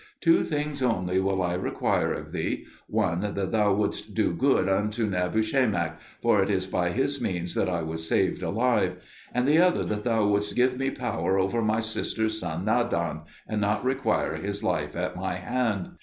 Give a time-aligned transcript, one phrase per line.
[0.19, 5.05] Two things only will I require of thee: one, that thou wouldst do good unto
[5.07, 8.95] Nabushemak, for it is by his means that I was saved alive;
[9.31, 13.61] and the other, that thou wouldst give me power over my sister's son Nadan, and
[13.61, 15.91] not require his life at my hand."